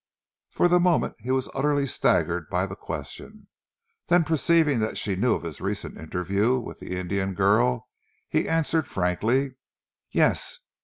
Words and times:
For 0.49 0.67
the 0.67 0.79
moment 0.79 1.17
he 1.19 1.29
was 1.29 1.47
utterly 1.53 1.85
staggered 1.85 2.49
by 2.49 2.65
the 2.65 2.75
question, 2.75 3.45
then 4.07 4.23
perceiving 4.23 4.79
that 4.79 4.97
she 4.97 5.15
knew 5.15 5.35
of 5.35 5.43
his 5.43 5.61
recent 5.61 5.95
interview 5.95 6.57
with 6.57 6.79
the 6.79 6.97
Indian 6.99 7.35
girl, 7.35 7.87
he 8.27 8.49
answered 8.49 8.87
frankly: 8.87 9.57
"Yes! 10.09 10.57